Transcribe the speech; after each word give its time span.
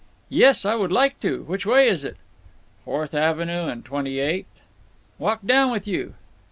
"Yes, 0.29 0.65
I 0.65 0.73
would 0.73 0.91
like 0.91 1.19
to. 1.19 1.43
Which 1.43 1.63
way 1.63 1.87
is 1.87 2.03
it?" 2.03 2.17
"Fourth 2.85 3.13
Avenue 3.13 3.67
and 3.67 3.85
Twenty 3.85 4.17
eighth." 4.17 4.61
"Walk 5.19 5.41
down 5.45 5.69
with 5.69 5.87
you." 5.87 6.15